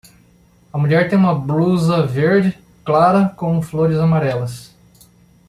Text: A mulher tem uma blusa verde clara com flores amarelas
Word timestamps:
A 0.73 0.79
mulher 0.79 1.07
tem 1.07 1.19
uma 1.19 1.35
blusa 1.35 2.07
verde 2.07 2.57
clara 2.83 3.29
com 3.37 3.61
flores 3.61 3.97
amarelas 3.99 4.73